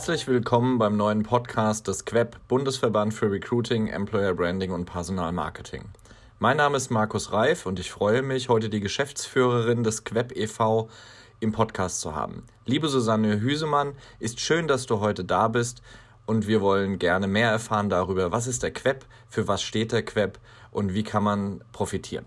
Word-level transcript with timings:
Herzlich 0.00 0.26
willkommen 0.28 0.78
beim 0.78 0.96
neuen 0.96 1.24
Podcast 1.24 1.86
des 1.86 2.06
QWEB 2.06 2.36
Bundesverband 2.48 3.12
für 3.12 3.30
Recruiting, 3.30 3.88
Employer 3.88 4.32
Branding 4.32 4.70
und 4.70 4.86
Personalmarketing. 4.86 5.84
Mein 6.38 6.56
Name 6.56 6.78
ist 6.78 6.90
Markus 6.90 7.34
Reif 7.34 7.66
und 7.66 7.78
ich 7.78 7.90
freue 7.90 8.22
mich, 8.22 8.48
heute 8.48 8.70
die 8.70 8.80
Geschäftsführerin 8.80 9.84
des 9.84 10.04
QWEB 10.04 10.34
e.V. 10.34 10.88
im 11.40 11.52
Podcast 11.52 12.00
zu 12.00 12.14
haben. 12.14 12.44
Liebe 12.64 12.88
Susanne 12.88 13.42
Hüsemann, 13.42 13.92
ist 14.20 14.40
schön, 14.40 14.68
dass 14.68 14.86
du 14.86 15.00
heute 15.00 15.22
da 15.22 15.48
bist 15.48 15.82
und 16.24 16.46
wir 16.46 16.62
wollen 16.62 16.98
gerne 16.98 17.26
mehr 17.26 17.50
erfahren 17.50 17.90
darüber, 17.90 18.32
was 18.32 18.46
ist 18.46 18.62
der 18.62 18.70
QWEB, 18.70 19.04
für 19.28 19.48
was 19.48 19.60
steht 19.60 19.92
der 19.92 20.02
QWEB 20.02 20.38
und 20.70 20.94
wie 20.94 21.02
kann 21.02 21.24
man 21.24 21.62
profitieren. 21.72 22.24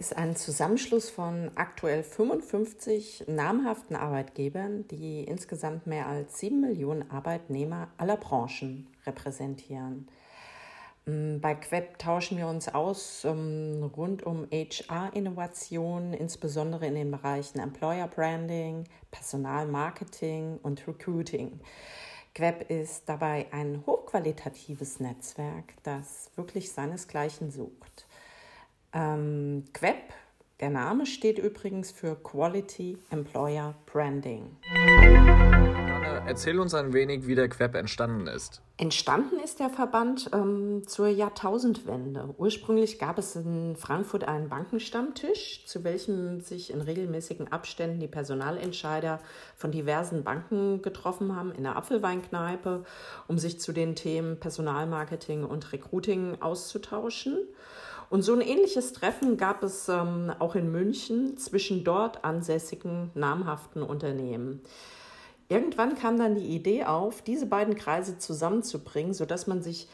Ist 0.00 0.16
ein 0.16 0.34
Zusammenschluss 0.34 1.10
von 1.10 1.50
aktuell 1.56 2.02
55 2.02 3.24
namhaften 3.26 3.96
Arbeitgebern, 3.96 4.88
die 4.88 5.24
insgesamt 5.24 5.86
mehr 5.86 6.06
als 6.06 6.38
7 6.38 6.58
Millionen 6.58 7.10
Arbeitnehmer 7.10 7.88
aller 7.98 8.16
Branchen 8.16 8.86
repräsentieren. 9.04 10.08
Mm, 11.04 11.40
bei 11.40 11.54
QWEB 11.54 11.98
tauschen 11.98 12.38
wir 12.38 12.46
uns 12.46 12.70
aus 12.70 13.26
um, 13.26 13.92
rund 13.94 14.22
um 14.22 14.46
HR-Innovation, 14.50 16.14
insbesondere 16.14 16.86
in 16.86 16.94
den 16.94 17.10
Bereichen 17.10 17.58
Employer 17.58 18.08
Branding, 18.08 18.84
Personalmarketing 19.10 20.60
und 20.62 20.88
Recruiting. 20.88 21.60
QWEB 22.34 22.70
ist 22.70 23.06
dabei 23.06 23.48
ein 23.50 23.82
hochqualitatives 23.84 24.98
Netzwerk, 24.98 25.74
das 25.82 26.30
wirklich 26.36 26.72
seinesgleichen 26.72 27.50
sucht. 27.50 28.06
Ähm, 28.92 29.64
QWEB, 29.72 30.12
der 30.60 30.70
Name 30.70 31.06
steht 31.06 31.38
übrigens 31.38 31.90
für 31.90 32.16
Quality 32.16 32.98
Employer 33.10 33.74
Branding. 33.86 34.56
Erzähl 36.30 36.60
uns 36.60 36.74
ein 36.74 36.92
wenig, 36.92 37.26
wie 37.26 37.34
der 37.34 37.48
QWEB 37.48 37.74
entstanden 37.74 38.28
ist. 38.28 38.62
Entstanden 38.76 39.40
ist 39.40 39.58
der 39.58 39.68
Verband 39.68 40.30
ähm, 40.32 40.86
zur 40.86 41.08
Jahrtausendwende. 41.08 42.34
Ursprünglich 42.38 43.00
gab 43.00 43.18
es 43.18 43.34
in 43.34 43.74
Frankfurt 43.74 44.22
einen 44.22 44.48
Bankenstammtisch, 44.48 45.66
zu 45.66 45.82
welchem 45.82 46.40
sich 46.40 46.72
in 46.72 46.82
regelmäßigen 46.82 47.50
Abständen 47.50 47.98
die 47.98 48.06
Personalentscheider 48.06 49.18
von 49.56 49.72
diversen 49.72 50.22
Banken 50.22 50.82
getroffen 50.82 51.34
haben 51.34 51.50
in 51.50 51.64
der 51.64 51.74
Apfelweinkneipe, 51.76 52.84
um 53.26 53.38
sich 53.38 53.58
zu 53.58 53.72
den 53.72 53.96
Themen 53.96 54.38
Personalmarketing 54.38 55.44
und 55.44 55.72
Recruiting 55.72 56.40
auszutauschen. 56.40 57.38
Und 58.08 58.22
so 58.22 58.34
ein 58.34 58.40
ähnliches 58.40 58.92
Treffen 58.92 59.36
gab 59.36 59.64
es 59.64 59.88
ähm, 59.88 60.32
auch 60.38 60.54
in 60.54 60.70
München 60.70 61.36
zwischen 61.38 61.82
dort 61.82 62.24
ansässigen 62.24 63.10
namhaften 63.14 63.82
Unternehmen. 63.82 64.62
Irgendwann 65.50 65.96
kam 65.96 66.16
dann 66.16 66.36
die 66.36 66.46
Idee 66.46 66.84
auf, 66.84 67.22
diese 67.22 67.44
beiden 67.44 67.74
Kreise 67.74 68.18
zusammenzubringen, 68.18 69.14
sodass 69.14 69.48
man 69.48 69.62
sich 69.62 69.88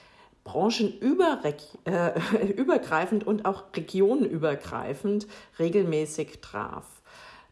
branchenübergreifend 0.44 3.22
äh, 3.22 3.26
und 3.26 3.46
auch 3.46 3.64
regionenübergreifend 3.74 5.26
regelmäßig 5.58 6.42
traf. 6.42 6.84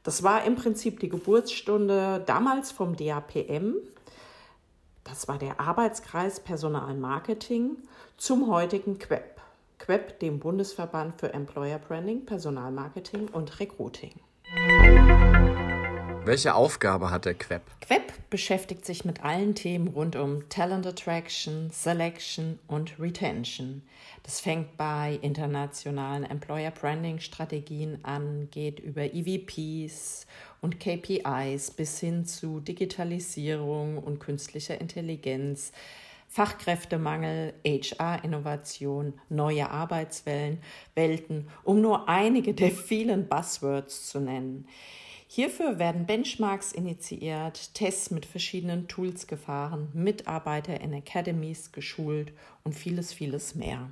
Das 0.03 0.23
war 0.23 0.45
im 0.45 0.55
Prinzip 0.55 1.01
die 1.01 1.09
Geburtsstunde 1.09 2.23
damals 2.27 2.73
vom 2.73 2.95
DAPM. 2.95 3.77
Das 5.03 5.27
war 5.27 5.39
der 5.39 5.59
Arbeitskreis 5.59 6.41
Personalmarketing 6.41 7.79
zum 8.19 8.51
heutigen 8.51 8.99
QEP. 8.99 9.41
QEP, 9.79 10.21
dem 10.21 10.41
Bundesverband 10.41 11.19
für 11.19 11.33
Employer 11.33 11.79
Branding, 11.79 12.27
Personalmarketing 12.27 13.29
und 13.29 13.61
Recruiting. 13.61 14.13
Welche 16.27 16.55
Aufgabe 16.55 17.11
hat 17.11 17.27
der 17.27 17.35
QEP? 17.35 17.61
QEP 17.83 18.30
beschäftigt 18.30 18.86
sich 18.86 19.05
mit 19.05 19.23
allen 19.23 19.55
Themen 19.55 19.89
rund 19.89 20.17
um 20.17 20.48
Talent 20.48 20.86
Attraction, 20.86 21.68
Selection 21.70 22.58
und 22.67 22.98
Retention. 22.98 23.83
Das 24.23 24.40
fängt 24.40 24.79
bei 24.79 25.18
internationalen 25.20 26.24
Employer 26.24 26.70
Branding 26.70 27.20
Strategien 27.20 27.98
an, 28.05 28.48
geht 28.51 28.80
über 28.80 29.02
EVPs 29.02 30.27
und 30.63 30.80
KPIs 30.80 31.73
bis 31.73 32.01
hin 32.01 32.24
zu 32.24 32.61
Digitalisierung 32.61 33.98
und 33.98 34.18
künstlicher 34.18 34.80
Intelligenz, 34.80 35.73
Fachkräftemangel, 36.29 37.52
HR-Innovation, 37.67 39.13
neue 39.29 39.68
Arbeitswellen, 39.68 40.63
Welten, 40.95 41.51
um 41.64 41.83
nur 41.83 42.08
einige 42.08 42.55
der 42.55 42.70
vielen 42.70 43.29
Buzzwords 43.29 44.08
zu 44.08 44.20
nennen. 44.20 44.67
Hierfür 45.27 45.79
werden 45.79 46.07
Benchmarks 46.07 46.73
initiiert, 46.73 47.74
Tests 47.74 48.11
mit 48.11 48.27
verschiedenen 48.27 48.89
Tools 48.89 49.27
gefahren, 49.27 49.89
Mitarbeiter 49.92 50.80
in 50.80 50.95
Academies 50.95 51.73
geschult 51.73 52.33
und 52.62 52.74
vieles, 52.74 53.12
vieles 53.12 53.55
mehr. 53.55 53.90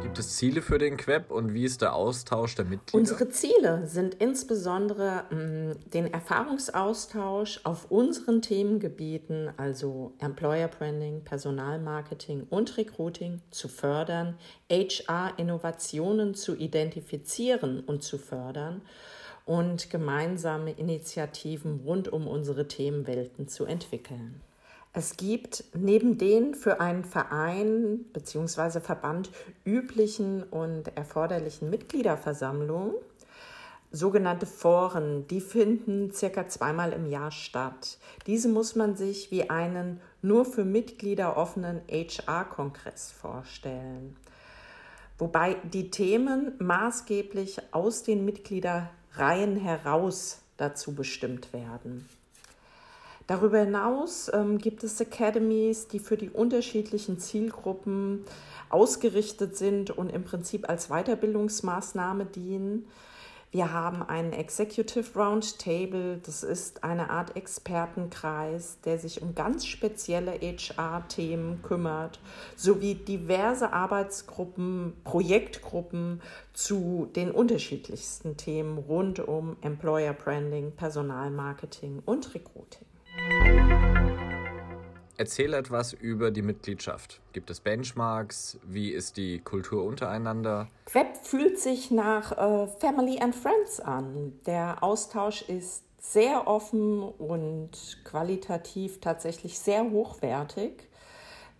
Gibt 0.00 0.18
es 0.20 0.36
Ziele 0.36 0.62
für 0.62 0.78
den 0.78 0.96
QWEB 0.96 1.30
und 1.30 1.54
wie 1.54 1.64
ist 1.64 1.82
der 1.82 1.92
Austausch 1.92 2.54
der 2.54 2.64
Mitglieder? 2.64 2.96
Unsere 2.96 3.28
Ziele 3.30 3.86
sind 3.88 4.14
insbesondere 4.14 5.24
mh, 5.30 5.36
mm, 5.36 5.90
den 5.90 6.12
Erfahrungsaustausch 6.12 7.60
auf 7.64 7.90
unseren 7.90 8.40
Themengebieten, 8.40 9.50
also 9.56 10.14
Employer 10.20 10.68
Branding, 10.68 11.24
Personalmarketing 11.24 12.46
und 12.48 12.76
Recruiting, 12.76 13.42
zu 13.50 13.68
fördern, 13.68 14.38
HR-Innovationen 14.70 16.34
zu 16.34 16.56
identifizieren 16.56 17.80
und 17.80 18.02
zu 18.02 18.18
fördern 18.18 18.82
und 19.48 19.88
gemeinsame 19.88 20.72
Initiativen 20.72 21.80
rund 21.84 22.12
um 22.12 22.28
unsere 22.28 22.68
Themenwelten 22.68 23.48
zu 23.48 23.64
entwickeln. 23.64 24.42
Es 24.92 25.16
gibt 25.16 25.64
neben 25.74 26.18
den 26.18 26.54
für 26.54 26.80
einen 26.80 27.02
Verein 27.04 28.04
bzw. 28.12 28.80
Verband 28.80 29.30
üblichen 29.64 30.42
und 30.42 30.94
erforderlichen 30.96 31.70
Mitgliederversammlungen 31.70 32.92
sogenannte 33.90 34.44
Foren, 34.44 35.26
die 35.28 35.40
finden 35.40 36.12
circa 36.12 36.46
zweimal 36.46 36.92
im 36.92 37.06
Jahr 37.06 37.30
statt. 37.30 37.96
Diese 38.26 38.50
muss 38.50 38.76
man 38.76 38.96
sich 38.96 39.30
wie 39.30 39.48
einen 39.48 40.02
nur 40.20 40.44
für 40.44 40.66
Mitglieder 40.66 41.38
offenen 41.38 41.80
HR-Kongress 41.90 43.12
vorstellen, 43.12 44.14
wobei 45.16 45.56
die 45.72 45.90
Themen 45.90 46.52
maßgeblich 46.58 47.72
aus 47.72 48.02
den 48.02 48.26
Mitglieder 48.26 48.90
Reihen 49.18 49.56
heraus 49.56 50.40
dazu 50.56 50.94
bestimmt 50.94 51.52
werden. 51.52 52.08
Darüber 53.26 53.58
hinaus 53.58 54.30
ähm, 54.32 54.58
gibt 54.58 54.82
es 54.84 55.00
Academies, 55.00 55.86
die 55.88 55.98
für 55.98 56.16
die 56.16 56.30
unterschiedlichen 56.30 57.18
Zielgruppen 57.18 58.24
ausgerichtet 58.70 59.56
sind 59.56 59.90
und 59.90 60.10
im 60.10 60.24
Prinzip 60.24 60.68
als 60.68 60.88
Weiterbildungsmaßnahme 60.88 62.24
dienen. 62.24 62.86
Wir 63.50 63.72
haben 63.72 64.02
einen 64.02 64.34
Executive 64.34 65.18
Roundtable, 65.18 66.18
das 66.18 66.42
ist 66.42 66.84
eine 66.84 67.08
Art 67.08 67.34
Expertenkreis, 67.34 68.78
der 68.84 68.98
sich 68.98 69.22
um 69.22 69.34
ganz 69.34 69.64
spezielle 69.64 70.32
HR-Themen 70.32 71.62
kümmert, 71.62 72.20
sowie 72.56 72.94
diverse 72.94 73.72
Arbeitsgruppen, 73.72 74.92
Projektgruppen 75.02 76.20
zu 76.52 77.08
den 77.16 77.30
unterschiedlichsten 77.30 78.36
Themen 78.36 78.76
rund 78.76 79.20
um 79.20 79.56
Employer 79.62 80.12
Branding, 80.12 80.72
Personalmarketing 80.72 82.02
und 82.04 82.34
Recruiting. 82.34 82.87
Erzähl 85.18 85.52
etwas 85.52 85.94
über 85.94 86.30
die 86.30 86.42
Mitgliedschaft. 86.42 87.20
Gibt 87.32 87.50
es 87.50 87.58
Benchmarks? 87.58 88.56
Wie 88.62 88.90
ist 88.90 89.16
die 89.16 89.40
Kultur 89.40 89.82
untereinander? 89.82 90.68
Web 90.92 91.16
fühlt 91.24 91.58
sich 91.58 91.90
nach 91.90 92.30
äh, 92.30 92.68
Family 92.78 93.18
and 93.18 93.34
Friends 93.34 93.80
an. 93.80 94.38
Der 94.46 94.80
Austausch 94.80 95.42
ist 95.42 95.82
sehr 95.98 96.46
offen 96.46 97.02
und 97.02 97.70
qualitativ 98.04 99.00
tatsächlich 99.00 99.58
sehr 99.58 99.90
hochwertig. 99.90 100.88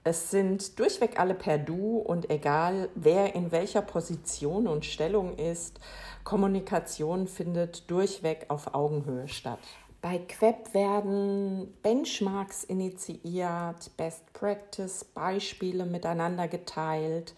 Es 0.05 0.31
sind 0.31 0.79
durchweg 0.79 1.19
alle 1.19 1.35
per 1.35 1.59
Du 1.59 1.99
und 1.99 2.31
egal 2.31 2.89
wer 2.95 3.35
in 3.35 3.51
welcher 3.51 3.83
Position 3.83 4.69
und 4.69 4.85
Stellung 4.85 5.37
ist, 5.37 5.81
Kommunikation 6.23 7.27
findet 7.27 7.91
durchweg 7.91 8.47
auf 8.51 8.73
Augenhöhe 8.73 9.27
statt. 9.27 9.59
Bei 10.01 10.19
Queb 10.19 10.75
werden 10.75 11.75
Benchmarks 11.83 12.63
initiiert, 12.63 13.91
Best 13.97 14.33
Practice 14.33 15.05
Beispiele 15.05 15.87
miteinander 15.87 16.47
geteilt, 16.47 17.35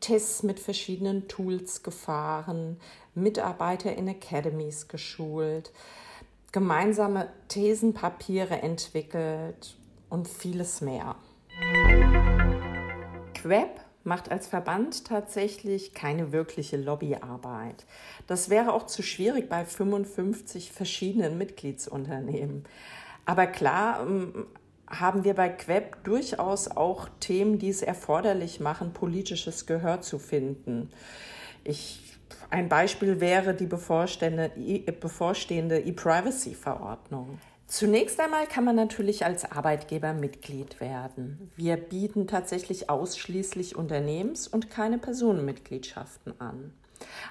Tests 0.00 0.42
mit 0.42 0.60
verschiedenen 0.60 1.26
Tools 1.26 1.82
gefahren, 1.82 2.78
Mitarbeiter 3.14 3.96
in 3.96 4.10
Academies 4.10 4.88
geschult, 4.88 5.72
gemeinsame 6.52 7.28
Thesenpapiere 7.48 8.60
entwickelt 8.60 9.74
und 10.10 10.28
vieles 10.28 10.82
mehr. 10.82 11.16
Queb 13.32 13.80
macht 14.04 14.30
als 14.30 14.46
Verband 14.46 15.04
tatsächlich 15.04 15.94
keine 15.94 16.32
wirkliche 16.32 16.76
Lobbyarbeit. 16.76 17.84
Das 18.26 18.50
wäre 18.50 18.72
auch 18.72 18.86
zu 18.86 19.02
schwierig 19.02 19.48
bei 19.48 19.64
55 19.64 20.72
verschiedenen 20.72 21.38
Mitgliedsunternehmen. 21.38 22.64
Aber 23.24 23.46
klar 23.46 24.04
ähm, 24.06 24.46
haben 24.88 25.24
wir 25.24 25.34
bei 25.34 25.48
Queb 25.48 26.04
durchaus 26.04 26.68
auch 26.68 27.08
Themen, 27.20 27.58
die 27.58 27.70
es 27.70 27.82
erforderlich 27.82 28.60
machen, 28.60 28.92
politisches 28.92 29.66
Gehör 29.66 30.02
zu 30.02 30.18
finden. 30.18 30.90
Ich, 31.64 32.18
ein 32.52 32.68
Beispiel 32.68 33.20
wäre 33.20 33.54
die 33.54 33.66
bevorstehende 33.66 34.50
E-Privacy-Verordnung. 35.78 37.38
Zunächst 37.66 38.20
einmal 38.20 38.46
kann 38.46 38.64
man 38.64 38.76
natürlich 38.76 39.24
als 39.24 39.50
Arbeitgeber 39.50 40.12
Mitglied 40.12 40.78
werden. 40.78 41.50
Wir 41.56 41.78
bieten 41.78 42.26
tatsächlich 42.26 42.90
ausschließlich 42.90 43.76
Unternehmens- 43.76 44.46
und 44.46 44.68
keine 44.68 44.98
Personenmitgliedschaften 44.98 46.38
an. 46.38 46.74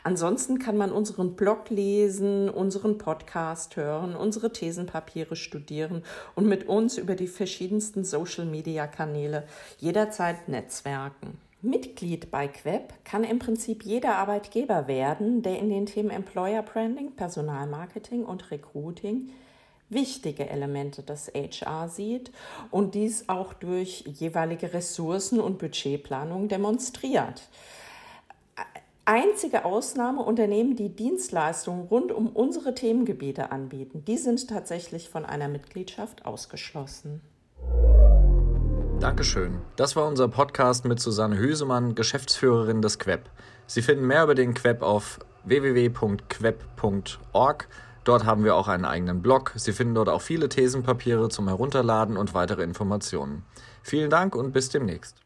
Ansonsten 0.04 0.58
kann 0.58 0.78
man 0.78 0.92
unseren 0.92 1.36
Blog 1.36 1.70
lesen, 1.70 2.50
unseren 2.50 2.98
Podcast 2.98 3.76
hören, 3.76 4.16
unsere 4.16 4.52
Thesenpapiere 4.52 5.36
studieren 5.36 6.04
und 6.34 6.48
mit 6.48 6.68
uns 6.68 6.98
über 6.98 7.14
die 7.14 7.28
verschiedensten 7.28 8.04
Social-Media-Kanäle 8.04 9.44
jederzeit 9.78 10.50
netzwerken. 10.50 11.38
Mitglied 11.64 12.32
bei 12.32 12.48
Queb 12.48 12.94
kann 13.04 13.24
im 13.24 13.38
Prinzip 13.38 13.84
jeder 13.84 14.16
Arbeitgeber 14.16 14.88
werden, 14.88 15.44
der 15.44 15.60
in 15.60 15.70
den 15.70 15.86
Themen 15.86 16.10
Employer 16.10 16.64
Branding, 16.64 17.12
Personalmarketing 17.12 18.26
und 18.26 18.50
Recruiting 18.50 19.30
wichtige 19.90 20.50
Elemente 20.50 21.04
des 21.04 21.32
HR 21.36 21.88
sieht 21.90 22.32
und 22.72 22.96
dies 22.96 23.30
auch 23.30 23.54
durch 23.54 24.06
jeweilige 24.08 24.74
Ressourcen 24.74 25.40
und 25.40 25.60
Budgetplanung 25.60 26.48
demonstriert. 26.48 27.48
Einzige 29.06 29.66
Ausnahme 29.66 30.24
Unternehmen, 30.24 30.76
die 30.76 30.90
Dienstleistungen 30.90 31.88
rund 31.88 32.12
um 32.12 32.28
unsere 32.28 32.74
Themengebiete 32.74 33.52
anbieten, 33.52 34.04
die 34.08 34.18
sind 34.18 34.48
tatsächlich 34.48 35.10
von 35.10 35.26
einer 35.26 35.48
Mitgliedschaft 35.48 36.26
ausgeschlossen. 36.26 37.22
Dankeschön. 39.02 39.60
Das 39.78 39.96
war 39.96 40.08
unser 40.08 40.28
Podcast 40.28 40.86
mit 40.86 41.00
Susanne 41.00 41.36
Hüsemann, 41.36 41.96
Geschäftsführerin 41.96 42.84
des 42.84 43.00
Queb. 43.00 43.22
Sie 43.66 43.82
finden 43.82 44.06
mehr 44.06 44.26
über 44.26 44.36
den 44.36 44.54
Queb 44.54 44.84
auf 44.84 45.18
www.queb.org. 45.44 47.68
Dort 48.04 48.26
haben 48.26 48.44
wir 48.44 48.56
auch 48.56 48.68
einen 48.68 48.86
eigenen 48.86 49.24
Blog. 49.24 49.54
Sie 49.56 49.74
finden 49.74 49.96
dort 49.96 50.08
auch 50.08 50.22
viele 50.22 50.50
Thesenpapiere 50.50 51.30
zum 51.30 51.48
Herunterladen 51.48 52.16
und 52.16 52.36
weitere 52.36 52.62
Informationen. 52.62 53.44
Vielen 53.82 54.12
Dank 54.12 54.36
und 54.36 54.52
bis 54.52 54.70
demnächst. 54.70 55.18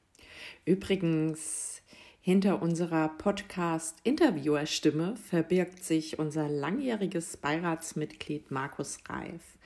Übrigens, 0.64 1.82
hinter 2.22 2.62
unserer 2.62 3.10
Podcast-Interviewer-Stimme 3.18 5.18
verbirgt 5.18 5.84
sich 5.84 6.18
unser 6.18 6.48
langjähriges 6.48 7.36
Beiratsmitglied 7.36 8.52
Markus 8.52 9.00
Reif. 9.10 9.58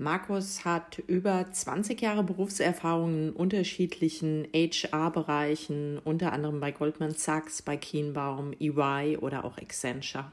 Markus 0.00 0.64
hat 0.64 0.98
über 1.08 1.52
20 1.52 2.00
Jahre 2.00 2.24
Berufserfahrung 2.24 3.28
in 3.28 3.32
unterschiedlichen 3.32 4.48
HR-Bereichen, 4.54 5.98
unter 5.98 6.32
anderem 6.32 6.58
bei 6.58 6.72
Goldman 6.72 7.12
Sachs, 7.12 7.60
bei 7.60 7.76
Kienbaum, 7.76 8.54
EY 8.58 9.18
oder 9.18 9.44
auch 9.44 9.58
Accenture. 9.58 10.32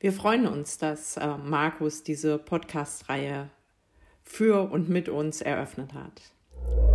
Wir 0.00 0.12
freuen 0.12 0.48
uns, 0.48 0.76
dass 0.76 1.16
äh, 1.18 1.36
Markus 1.38 2.02
diese 2.02 2.36
Podcast-Reihe 2.36 3.48
für 4.24 4.68
und 4.72 4.88
mit 4.88 5.08
uns 5.08 5.40
eröffnet 5.40 5.94
hat. 5.94 6.91